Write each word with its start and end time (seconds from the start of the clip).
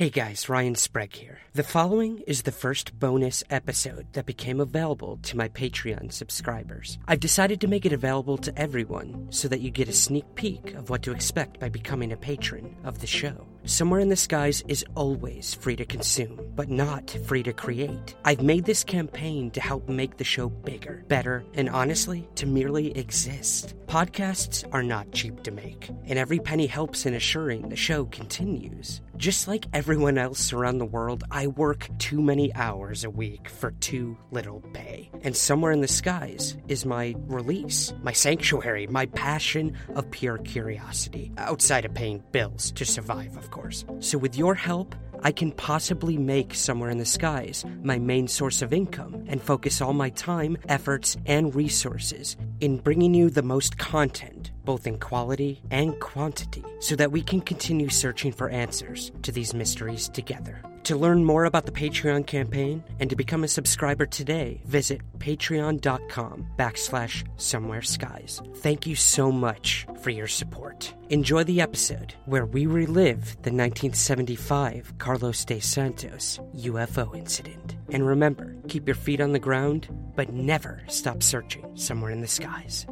Hey 0.00 0.08
guys, 0.08 0.48
Ryan 0.48 0.76
Sprague 0.76 1.12
here. 1.12 1.40
The 1.52 1.62
following 1.62 2.20
is 2.26 2.44
the 2.44 2.52
first 2.52 2.98
bonus 2.98 3.44
episode 3.50 4.10
that 4.14 4.24
became 4.24 4.58
available 4.58 5.18
to 5.24 5.36
my 5.36 5.50
Patreon 5.50 6.10
subscribers. 6.10 6.96
I've 7.06 7.20
decided 7.20 7.60
to 7.60 7.68
make 7.68 7.84
it 7.84 7.92
available 7.92 8.38
to 8.38 8.58
everyone 8.58 9.26
so 9.28 9.46
that 9.48 9.60
you 9.60 9.70
get 9.70 9.90
a 9.90 9.92
sneak 9.92 10.24
peek 10.36 10.72
of 10.72 10.88
what 10.88 11.02
to 11.02 11.12
expect 11.12 11.60
by 11.60 11.68
becoming 11.68 12.12
a 12.12 12.16
patron 12.16 12.74
of 12.82 13.02
the 13.02 13.06
show. 13.06 13.46
Somewhere 13.64 14.00
in 14.00 14.08
the 14.08 14.16
Skies 14.16 14.64
is 14.68 14.84
always 14.94 15.54
free 15.54 15.76
to 15.76 15.84
consume, 15.84 16.40
but 16.56 16.70
not 16.70 17.10
free 17.26 17.42
to 17.42 17.52
create. 17.52 18.14
I've 18.24 18.42
made 18.42 18.64
this 18.64 18.82
campaign 18.82 19.50
to 19.50 19.60
help 19.60 19.88
make 19.88 20.16
the 20.16 20.24
show 20.24 20.48
bigger, 20.48 21.04
better, 21.08 21.44
and 21.54 21.68
honestly, 21.68 22.26
to 22.36 22.46
merely 22.46 22.96
exist. 22.96 23.74
Podcasts 23.86 24.64
are 24.72 24.82
not 24.82 25.12
cheap 25.12 25.42
to 25.42 25.50
make, 25.50 25.90
and 26.06 26.18
every 26.18 26.38
penny 26.38 26.66
helps 26.66 27.04
in 27.04 27.14
assuring 27.14 27.68
the 27.68 27.76
show 27.76 28.06
continues. 28.06 29.02
Just 29.16 29.46
like 29.46 29.66
everyone 29.74 30.16
else 30.16 30.54
around 30.54 30.78
the 30.78 30.86
world, 30.86 31.24
I 31.30 31.48
work 31.48 31.90
too 31.98 32.22
many 32.22 32.54
hours 32.54 33.04
a 33.04 33.10
week 33.10 33.50
for 33.50 33.72
too 33.72 34.16
little 34.30 34.62
pay. 34.72 35.10
And 35.22 35.36
somewhere 35.36 35.72
in 35.72 35.82
the 35.82 35.88
skies 35.88 36.56
is 36.68 36.86
my 36.86 37.14
release, 37.26 37.92
my 38.02 38.12
sanctuary, 38.12 38.86
my 38.86 39.04
passion 39.06 39.76
of 39.94 40.10
pure 40.10 40.38
curiosity, 40.38 41.32
outside 41.36 41.84
of 41.84 41.92
paying 41.92 42.22
bills 42.32 42.70
to 42.72 42.86
survive, 42.86 43.36
of 43.36 43.49
course. 43.50 43.84
So, 44.00 44.18
with 44.18 44.36
your 44.36 44.54
help, 44.54 44.94
I 45.22 45.32
can 45.32 45.52
possibly 45.52 46.16
make 46.16 46.54
Somewhere 46.54 46.90
in 46.90 46.98
the 46.98 47.04
Skies 47.04 47.64
my 47.82 47.98
main 47.98 48.26
source 48.26 48.62
of 48.62 48.72
income 48.72 49.24
and 49.28 49.42
focus 49.42 49.80
all 49.80 49.92
my 49.92 50.10
time, 50.10 50.56
efforts, 50.68 51.16
and 51.26 51.54
resources 51.54 52.36
in 52.60 52.78
bringing 52.78 53.14
you 53.14 53.28
the 53.30 53.42
most 53.42 53.76
content, 53.78 54.50
both 54.64 54.86
in 54.86 54.98
quality 54.98 55.62
and 55.70 55.98
quantity, 56.00 56.64
so 56.80 56.96
that 56.96 57.12
we 57.12 57.22
can 57.22 57.40
continue 57.40 57.88
searching 57.88 58.32
for 58.32 58.48
answers 58.48 59.12
to 59.22 59.32
these 59.32 59.54
mysteries 59.54 60.08
together. 60.08 60.62
To 60.84 60.96
learn 60.96 61.24
more 61.24 61.44
about 61.44 61.66
the 61.66 61.72
Patreon 61.72 62.26
campaign 62.26 62.82
and 62.98 63.10
to 63.10 63.16
become 63.16 63.44
a 63.44 63.48
subscriber 63.48 64.06
today, 64.06 64.60
visit 64.64 65.00
patreon.com 65.18 66.46
backslash 66.58 67.24
somewhere 67.36 67.82
skies. 67.82 68.40
Thank 68.56 68.86
you 68.86 68.96
so 68.96 69.30
much 69.30 69.86
for 70.00 70.10
your 70.10 70.26
support. 70.26 70.92
Enjoy 71.10 71.44
the 71.44 71.60
episode 71.60 72.14
where 72.24 72.46
we 72.46 72.66
relive 72.66 73.24
the 73.42 73.52
1975 73.52 74.94
Carlos 74.98 75.44
de 75.44 75.60
Santos 75.60 76.40
UFO 76.56 77.16
incident. 77.16 77.76
And 77.90 78.06
remember, 78.06 78.56
keep 78.68 78.88
your 78.88 78.96
feet 78.96 79.20
on 79.20 79.32
the 79.32 79.38
ground, 79.38 79.88
but 80.16 80.32
never 80.32 80.82
stop 80.88 81.22
searching 81.22 81.76
somewhere 81.76 82.10
in 82.10 82.20
the 82.20 82.26
skies. 82.26 82.86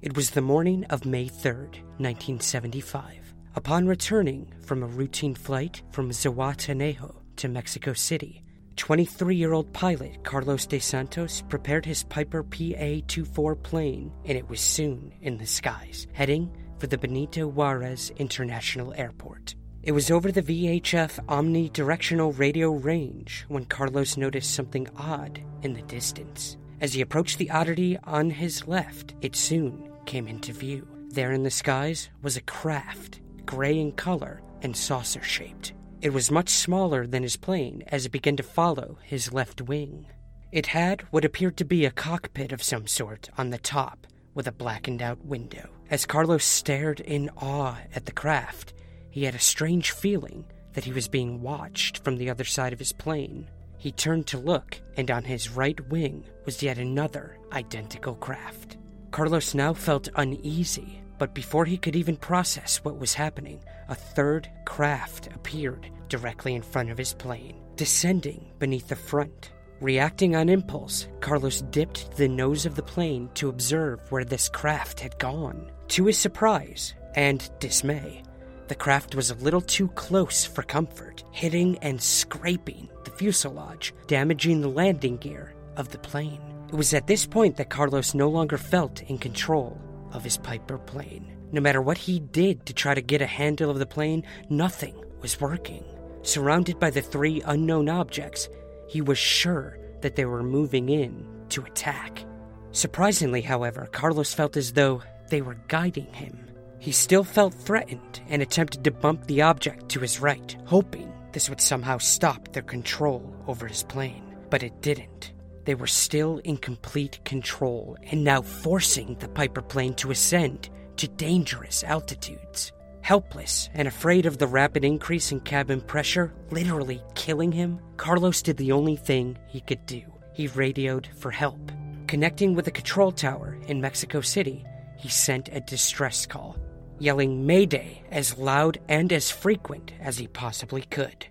It 0.00 0.14
was 0.16 0.30
the 0.30 0.40
morning 0.40 0.84
of 0.90 1.04
May 1.04 1.26
3rd, 1.26 1.82
1975. 1.98 3.34
Upon 3.56 3.88
returning 3.88 4.54
from 4.64 4.84
a 4.84 4.86
routine 4.86 5.34
flight 5.34 5.82
from 5.90 6.10
Zihuatanejo 6.10 7.16
to 7.34 7.48
Mexico 7.48 7.94
City, 7.94 8.44
23 8.76 9.34
year 9.34 9.52
old 9.52 9.72
pilot 9.72 10.22
Carlos 10.22 10.66
de 10.66 10.78
Santos 10.78 11.42
prepared 11.48 11.84
his 11.84 12.04
Piper 12.04 12.44
PA 12.44 13.00
24 13.08 13.56
plane, 13.56 14.12
and 14.24 14.38
it 14.38 14.48
was 14.48 14.60
soon 14.60 15.12
in 15.20 15.36
the 15.36 15.46
skies, 15.46 16.06
heading 16.12 16.48
for 16.78 16.86
the 16.86 16.96
Benito 16.96 17.48
Juarez 17.48 18.12
International 18.18 18.94
Airport. 18.94 19.56
It 19.82 19.90
was 19.90 20.12
over 20.12 20.30
the 20.30 20.42
VHF 20.42 21.18
omnidirectional 21.26 22.38
radio 22.38 22.70
range 22.70 23.46
when 23.48 23.64
Carlos 23.64 24.16
noticed 24.16 24.54
something 24.54 24.86
odd 24.96 25.42
in 25.62 25.72
the 25.72 25.82
distance. 25.82 26.56
As 26.80 26.92
he 26.92 27.00
approached 27.00 27.38
the 27.38 27.50
oddity 27.50 27.98
on 28.04 28.30
his 28.30 28.68
left, 28.68 29.16
it 29.20 29.34
soon 29.34 29.87
came 30.08 30.26
into 30.26 30.54
view. 30.54 30.88
There 31.10 31.32
in 31.32 31.42
the 31.42 31.50
skies 31.50 32.08
was 32.22 32.38
a 32.38 32.40
craft, 32.40 33.20
gray 33.44 33.78
in 33.78 33.92
color 33.92 34.40
and 34.62 34.74
saucer 34.74 35.22
shaped. 35.22 35.74
It 36.00 36.14
was 36.14 36.30
much 36.30 36.48
smaller 36.48 37.06
than 37.06 37.22
his 37.22 37.36
plane 37.36 37.84
as 37.88 38.06
it 38.06 38.12
began 38.12 38.36
to 38.38 38.42
follow 38.42 38.96
his 39.02 39.34
left 39.34 39.60
wing. 39.60 40.06
It 40.50 40.68
had 40.68 41.02
what 41.10 41.26
appeared 41.26 41.58
to 41.58 41.66
be 41.66 41.84
a 41.84 41.90
cockpit 41.90 42.52
of 42.52 42.62
some 42.62 42.86
sort 42.86 43.28
on 43.36 43.50
the 43.50 43.58
top 43.58 44.06
with 44.32 44.46
a 44.46 44.52
blackened 44.52 45.02
out 45.02 45.22
window. 45.26 45.68
As 45.90 46.06
Carlos 46.06 46.44
stared 46.44 47.00
in 47.00 47.28
awe 47.36 47.76
at 47.94 48.06
the 48.06 48.12
craft, 48.12 48.72
he 49.10 49.24
had 49.24 49.34
a 49.34 49.38
strange 49.40 49.90
feeling 49.90 50.46
that 50.72 50.84
he 50.84 50.92
was 50.92 51.06
being 51.06 51.42
watched 51.42 52.02
from 52.02 52.16
the 52.16 52.30
other 52.30 52.44
side 52.44 52.72
of 52.72 52.78
his 52.78 52.92
plane. 52.92 53.46
He 53.76 53.92
turned 53.92 54.26
to 54.28 54.38
look, 54.38 54.80
and 54.96 55.10
on 55.10 55.24
his 55.24 55.50
right 55.50 55.78
wing 55.90 56.24
was 56.46 56.62
yet 56.62 56.78
another 56.78 57.36
identical 57.52 58.14
craft. 58.14 58.78
Carlos 59.18 59.52
now 59.52 59.74
felt 59.74 60.08
uneasy, 60.14 61.02
but 61.18 61.34
before 61.34 61.64
he 61.64 61.76
could 61.76 61.96
even 61.96 62.16
process 62.16 62.76
what 62.84 63.00
was 63.00 63.14
happening, 63.14 63.58
a 63.88 63.94
third 63.96 64.48
craft 64.64 65.26
appeared 65.34 65.90
directly 66.08 66.54
in 66.54 66.62
front 66.62 66.88
of 66.88 66.98
his 66.98 67.14
plane, 67.14 67.56
descending 67.74 68.52
beneath 68.60 68.86
the 68.86 68.94
front. 68.94 69.50
Reacting 69.80 70.36
on 70.36 70.48
impulse, 70.48 71.08
Carlos 71.18 71.62
dipped 71.62 72.16
the 72.16 72.28
nose 72.28 72.64
of 72.64 72.76
the 72.76 72.82
plane 72.84 73.28
to 73.34 73.48
observe 73.48 73.98
where 74.12 74.24
this 74.24 74.48
craft 74.48 75.00
had 75.00 75.18
gone. 75.18 75.68
To 75.88 76.04
his 76.04 76.16
surprise 76.16 76.94
and 77.16 77.50
dismay, 77.58 78.22
the 78.68 78.76
craft 78.76 79.16
was 79.16 79.32
a 79.32 79.42
little 79.42 79.60
too 79.60 79.88
close 79.88 80.44
for 80.44 80.62
comfort, 80.62 81.24
hitting 81.32 81.76
and 81.78 82.00
scraping 82.00 82.88
the 83.02 83.10
fuselage, 83.10 83.92
damaging 84.06 84.60
the 84.60 84.68
landing 84.68 85.16
gear 85.16 85.54
of 85.76 85.88
the 85.88 85.98
plane. 85.98 86.57
It 86.68 86.74
was 86.74 86.92
at 86.92 87.06
this 87.06 87.26
point 87.26 87.56
that 87.56 87.70
Carlos 87.70 88.12
no 88.12 88.28
longer 88.28 88.58
felt 88.58 89.02
in 89.02 89.16
control 89.16 89.80
of 90.12 90.22
his 90.22 90.36
Piper 90.36 90.76
plane. 90.76 91.34
No 91.50 91.62
matter 91.62 91.80
what 91.80 91.96
he 91.96 92.20
did 92.20 92.66
to 92.66 92.74
try 92.74 92.94
to 92.94 93.00
get 93.00 93.22
a 93.22 93.26
handle 93.26 93.70
of 93.70 93.78
the 93.78 93.86
plane, 93.86 94.24
nothing 94.50 94.94
was 95.22 95.40
working. 95.40 95.82
Surrounded 96.22 96.78
by 96.78 96.90
the 96.90 97.00
three 97.00 97.40
unknown 97.46 97.88
objects, 97.88 98.50
he 98.86 99.00
was 99.00 99.16
sure 99.16 99.78
that 100.02 100.14
they 100.14 100.26
were 100.26 100.42
moving 100.42 100.90
in 100.90 101.26
to 101.48 101.64
attack. 101.64 102.24
Surprisingly, 102.72 103.40
however, 103.40 103.88
Carlos 103.90 104.34
felt 104.34 104.58
as 104.58 104.74
though 104.74 105.02
they 105.30 105.40
were 105.40 105.56
guiding 105.68 106.12
him. 106.12 106.50
He 106.78 106.92
still 106.92 107.24
felt 107.24 107.54
threatened 107.54 108.20
and 108.28 108.42
attempted 108.42 108.84
to 108.84 108.90
bump 108.90 109.26
the 109.26 109.40
object 109.40 109.88
to 109.90 110.00
his 110.00 110.20
right, 110.20 110.54
hoping 110.66 111.10
this 111.32 111.48
would 111.48 111.62
somehow 111.62 111.96
stop 111.96 112.52
their 112.52 112.62
control 112.62 113.34
over 113.46 113.66
his 113.66 113.84
plane. 113.84 114.36
But 114.50 114.62
it 114.62 114.82
didn't. 114.82 115.32
They 115.68 115.74
were 115.74 115.86
still 115.86 116.38
in 116.44 116.56
complete 116.56 117.22
control 117.26 117.98
and 118.10 118.24
now 118.24 118.40
forcing 118.40 119.16
the 119.16 119.28
Piper 119.28 119.60
plane 119.60 119.92
to 119.96 120.10
ascend 120.10 120.70
to 120.96 121.06
dangerous 121.06 121.84
altitudes. 121.84 122.72
Helpless 123.02 123.68
and 123.74 123.86
afraid 123.86 124.24
of 124.24 124.38
the 124.38 124.46
rapid 124.46 124.82
increase 124.82 125.30
in 125.30 125.40
cabin 125.40 125.82
pressure, 125.82 126.32
literally 126.50 127.02
killing 127.14 127.52
him, 127.52 127.80
Carlos 127.98 128.40
did 128.40 128.56
the 128.56 128.72
only 128.72 128.96
thing 128.96 129.36
he 129.46 129.60
could 129.60 129.84
do. 129.84 130.00
He 130.32 130.46
radioed 130.46 131.06
for 131.18 131.30
help. 131.30 131.70
Connecting 132.06 132.54
with 132.54 132.66
a 132.66 132.70
control 132.70 133.12
tower 133.12 133.58
in 133.66 133.78
Mexico 133.78 134.22
City, 134.22 134.64
he 134.96 135.10
sent 135.10 135.50
a 135.52 135.60
distress 135.60 136.24
call, 136.24 136.56
yelling 136.98 137.44
Mayday 137.44 138.04
as 138.10 138.38
loud 138.38 138.78
and 138.88 139.12
as 139.12 139.30
frequent 139.30 139.92
as 140.00 140.16
he 140.16 140.28
possibly 140.28 140.80
could. 140.80 141.26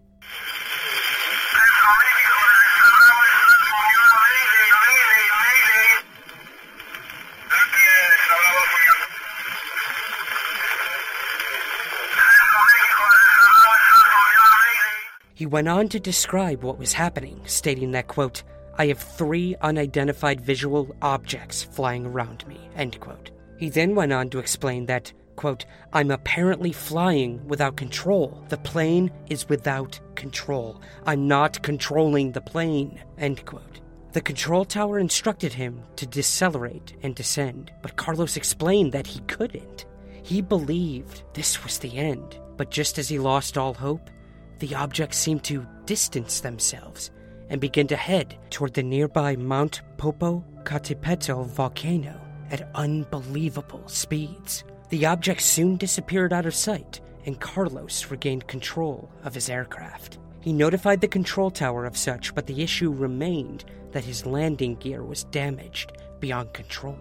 He 15.38 15.46
went 15.46 15.68
on 15.68 15.88
to 15.90 16.00
describe 16.00 16.64
what 16.64 16.80
was 16.80 16.94
happening, 16.94 17.40
stating 17.46 17.92
that, 17.92 18.08
quote, 18.08 18.42
I 18.76 18.88
have 18.88 18.98
three 18.98 19.56
unidentified 19.62 20.42
visual 20.42 20.96
objects 21.04 21.62
flying 21.62 22.08
around 22.08 22.48
me, 22.48 22.58
end 22.76 23.00
quote. 23.00 23.30
He 23.60 23.70
then 23.70 23.94
went 23.94 24.12
on 24.12 24.32
to 24.32 24.40
explain 24.40 24.88
that, 24.88 25.14
quote, 25.36 25.68
I'm 25.94 26.10
apparently 26.10 26.72
flying 26.72 27.48
without 27.48 27.78
control. 27.78 28.44
The 28.50 28.58
plane 28.58 29.12
is 29.30 29.48
without 29.48 30.00
control. 30.16 30.82
I'm 31.06 31.28
not 31.28 31.62
controlling 31.62 32.32
the 32.32 32.42
plane, 32.42 33.00
end 33.20 33.46
quote. 33.46 33.80
The 34.14 34.22
control 34.22 34.66
tower 34.66 34.98
instructed 34.98 35.54
him 35.54 35.84
to 35.98 36.08
decelerate 36.08 36.96
and 37.04 37.14
descend, 37.14 37.72
but 37.84 37.96
Carlos 37.96 38.38
explained 38.38 38.92
that 38.94 39.06
he 39.06 39.20
couldn't. 39.28 39.86
He 40.24 40.42
believed 40.42 41.22
this 41.36 41.64
was 41.64 41.78
the 41.78 41.96
end. 41.96 42.40
But 42.58 42.72
just 42.72 42.98
as 42.98 43.08
he 43.08 43.20
lost 43.20 43.56
all 43.56 43.76
hope, 43.76 44.10
the 44.60 44.76
objects 44.76 45.18
seemed 45.18 45.44
to 45.46 45.68
distance 45.86 46.42
themselves 46.42 47.12
and 47.50 47.62
begin 47.62 47.88
to 47.88 47.96
head 47.96 48.38
toward 48.50 48.74
the 48.74 48.84
nearby 48.84 49.36
Mount 49.36 49.82
Popocatépetl 49.98 51.48
volcano 51.48 52.20
at 52.52 52.70
unbelievable 52.76 53.88
speeds. 53.88 54.64
The 54.90 55.06
objects 55.06 55.46
soon 55.46 55.78
disappeared 55.78 56.34
out 56.34 56.46
of 56.46 56.56
sight, 56.56 57.02
and 57.26 57.40
Carlos 57.40 58.10
regained 58.10 58.48
control 58.48 59.10
of 59.24 59.34
his 59.34 59.50
aircraft. 59.50 60.18
He 60.42 60.54
notified 60.54 61.02
the 61.02 61.08
control 61.08 61.52
tower 61.52 61.86
of 61.86 61.98
such, 61.98 62.34
but 62.34 62.48
the 62.48 62.64
issue 62.64 62.92
remained 62.92 63.66
that 63.92 64.06
his 64.06 64.26
landing 64.26 64.76
gear 64.76 65.04
was 65.04 65.26
damaged 65.26 65.92
beyond 66.20 66.54
control. 66.54 66.98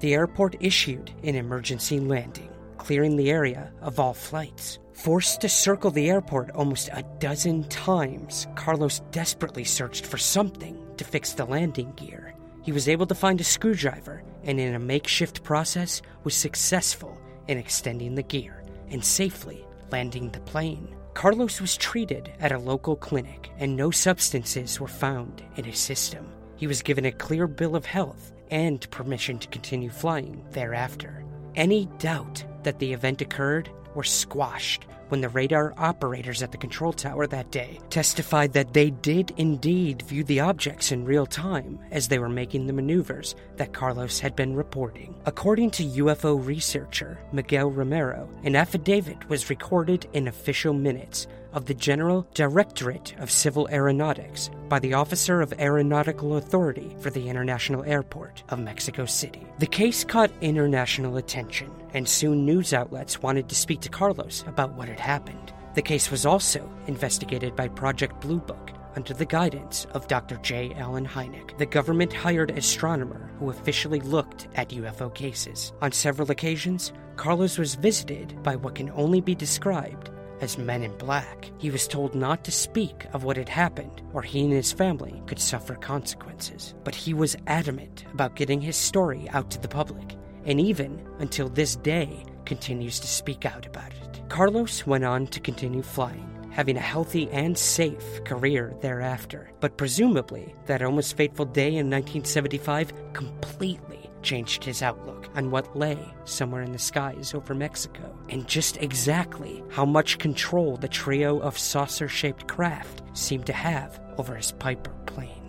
The 0.00 0.14
airport 0.14 0.56
issued 0.60 1.10
an 1.22 1.34
emergency 1.34 1.98
landing, 2.00 2.50
clearing 2.78 3.16
the 3.16 3.30
area 3.30 3.72
of 3.80 3.98
all 3.98 4.14
flights. 4.14 4.78
Forced 5.02 5.40
to 5.40 5.48
circle 5.48 5.90
the 5.90 6.10
airport 6.10 6.50
almost 6.50 6.90
a 6.92 7.02
dozen 7.20 7.64
times, 7.70 8.46
Carlos 8.54 9.00
desperately 9.12 9.64
searched 9.64 10.04
for 10.04 10.18
something 10.18 10.76
to 10.98 11.04
fix 11.04 11.32
the 11.32 11.46
landing 11.46 11.90
gear. 11.92 12.34
He 12.60 12.70
was 12.70 12.86
able 12.86 13.06
to 13.06 13.14
find 13.14 13.40
a 13.40 13.44
screwdriver 13.44 14.22
and, 14.44 14.60
in 14.60 14.74
a 14.74 14.78
makeshift 14.78 15.42
process, 15.42 16.02
was 16.22 16.34
successful 16.34 17.18
in 17.48 17.56
extending 17.56 18.14
the 18.14 18.22
gear 18.22 18.62
and 18.90 19.02
safely 19.02 19.64
landing 19.90 20.30
the 20.32 20.40
plane. 20.40 20.94
Carlos 21.14 21.62
was 21.62 21.78
treated 21.78 22.30
at 22.38 22.52
a 22.52 22.58
local 22.58 22.94
clinic 22.94 23.50
and 23.56 23.74
no 23.74 23.90
substances 23.90 24.78
were 24.78 24.86
found 24.86 25.42
in 25.56 25.64
his 25.64 25.78
system. 25.78 26.30
He 26.56 26.66
was 26.66 26.82
given 26.82 27.06
a 27.06 27.12
clear 27.12 27.46
bill 27.46 27.74
of 27.74 27.86
health 27.86 28.34
and 28.50 28.88
permission 28.90 29.38
to 29.38 29.48
continue 29.48 29.88
flying 29.88 30.44
thereafter. 30.50 31.24
Any 31.54 31.86
doubt 31.98 32.44
that 32.64 32.78
the 32.78 32.92
event 32.92 33.22
occurred 33.22 33.70
were 33.94 34.04
squashed 34.04 34.86
when 35.10 35.20
the 35.20 35.28
radar 35.28 35.74
operators 35.76 36.42
at 36.42 36.52
the 36.52 36.58
control 36.58 36.92
tower 36.92 37.26
that 37.26 37.50
day 37.50 37.78
testified 37.90 38.52
that 38.52 38.72
they 38.72 38.90
did 38.90 39.32
indeed 39.36 40.02
view 40.02 40.24
the 40.24 40.40
objects 40.40 40.92
in 40.92 41.04
real 41.04 41.26
time 41.26 41.78
as 41.90 42.08
they 42.08 42.18
were 42.18 42.28
making 42.28 42.66
the 42.66 42.72
maneuvers 42.72 43.34
that 43.56 43.72
Carlos 43.72 44.20
had 44.20 44.36
been 44.36 44.54
reporting. 44.54 45.14
According 45.26 45.70
to 45.72 45.84
UFO 45.84 46.44
researcher 46.44 47.18
Miguel 47.32 47.70
Romero, 47.70 48.28
an 48.44 48.56
affidavit 48.56 49.28
was 49.28 49.50
recorded 49.50 50.06
in 50.12 50.28
official 50.28 50.72
minutes 50.72 51.26
of 51.52 51.66
the 51.66 51.74
General 51.74 52.26
Directorate 52.34 53.14
of 53.18 53.30
Civil 53.30 53.68
Aeronautics 53.70 54.50
by 54.68 54.78
the 54.78 54.94
Officer 54.94 55.40
of 55.40 55.52
Aeronautical 55.58 56.36
Authority 56.36 56.94
for 57.00 57.10
the 57.10 57.28
International 57.28 57.84
Airport 57.84 58.42
of 58.50 58.60
Mexico 58.60 59.04
City. 59.04 59.46
The 59.58 59.66
case 59.66 60.04
caught 60.04 60.30
international 60.40 61.16
attention, 61.16 61.70
and 61.92 62.08
soon 62.08 62.44
news 62.46 62.72
outlets 62.72 63.20
wanted 63.22 63.48
to 63.48 63.54
speak 63.54 63.80
to 63.80 63.88
Carlos 63.88 64.44
about 64.46 64.74
what 64.74 64.88
had 65.00 65.10
happened. 65.10 65.52
The 65.74 65.82
case 65.82 66.10
was 66.10 66.26
also 66.26 66.68
investigated 66.86 67.56
by 67.56 67.68
Project 67.68 68.20
Blue 68.20 68.40
Book 68.40 68.70
under 68.96 69.14
the 69.14 69.24
guidance 69.24 69.86
of 69.92 70.08
Dr. 70.08 70.36
J. 70.38 70.74
Allen 70.74 71.06
Hynek. 71.06 71.56
The 71.58 71.66
government 71.66 72.12
hired 72.12 72.50
astronomer 72.50 73.30
who 73.38 73.50
officially 73.50 74.00
looked 74.00 74.48
at 74.56 74.70
UFO 74.70 75.14
cases. 75.14 75.72
On 75.80 75.92
several 75.92 76.30
occasions, 76.30 76.92
Carlos 77.16 77.56
was 77.56 77.76
visited 77.76 78.42
by 78.42 78.56
what 78.56 78.74
can 78.74 78.90
only 78.90 79.20
be 79.20 79.34
described 79.34 80.10
as 80.40 80.58
men 80.58 80.82
in 80.82 80.96
black. 80.98 81.50
He 81.58 81.70
was 81.70 81.86
told 81.86 82.14
not 82.14 82.44
to 82.44 82.50
speak 82.50 83.06
of 83.12 83.24
what 83.24 83.36
had 83.36 83.48
happened, 83.48 84.02
or 84.12 84.22
he 84.22 84.40
and 84.40 84.52
his 84.52 84.72
family 84.72 85.22
could 85.26 85.38
suffer 85.38 85.74
consequences. 85.74 86.74
But 86.82 86.94
he 86.94 87.14
was 87.14 87.36
adamant 87.46 88.04
about 88.12 88.36
getting 88.36 88.60
his 88.60 88.76
story 88.76 89.28
out 89.30 89.50
to 89.52 89.60
the 89.60 89.68
public, 89.68 90.16
and 90.46 90.60
even 90.60 91.06
until 91.18 91.48
this 91.48 91.76
day 91.76 92.24
continues 92.44 92.98
to 93.00 93.06
speak 93.06 93.44
out 93.44 93.66
about 93.66 93.92
it. 93.92 94.09
Carlos 94.30 94.86
went 94.86 95.02
on 95.02 95.26
to 95.26 95.40
continue 95.40 95.82
flying. 95.82 96.24
Having 96.52 96.76
a 96.76 96.80
healthy 96.80 97.28
and 97.30 97.58
safe 97.58 98.22
career 98.22 98.72
thereafter, 98.80 99.50
but 99.58 99.76
presumably 99.76 100.54
that 100.66 100.82
almost 100.82 101.16
fateful 101.16 101.44
day 101.44 101.66
in 101.66 101.90
1975 101.90 102.92
completely 103.12 104.08
changed 104.22 104.62
his 104.62 104.82
outlook 104.82 105.28
on 105.34 105.50
what 105.50 105.76
lay 105.76 105.98
somewhere 106.26 106.62
in 106.62 106.70
the 106.70 106.78
skies 106.78 107.34
over 107.34 107.56
Mexico, 107.56 108.16
and 108.28 108.46
just 108.46 108.76
exactly 108.76 109.64
how 109.68 109.84
much 109.84 110.18
control 110.18 110.76
the 110.76 110.88
trio 110.88 111.40
of 111.40 111.58
saucer 111.58 112.06
shaped 112.06 112.46
craft 112.46 113.02
seemed 113.14 113.46
to 113.46 113.52
have 113.52 114.00
over 114.16 114.36
his 114.36 114.52
Piper 114.52 114.92
plane. 115.06 115.39